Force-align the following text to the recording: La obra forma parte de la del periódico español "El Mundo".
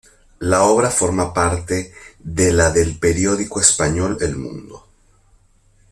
La 0.39 0.63
obra 0.63 0.89
forma 0.89 1.31
parte 1.31 1.93
de 2.17 2.51
la 2.51 2.71
del 2.71 2.97
periódico 2.97 3.59
español 3.61 4.17
"El 4.21 4.35
Mundo". 4.35 4.87